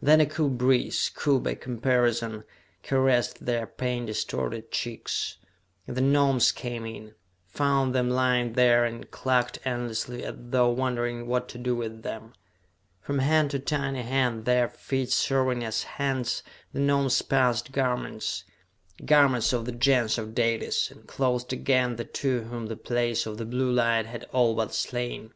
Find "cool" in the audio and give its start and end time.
0.26-0.50, 1.12-1.40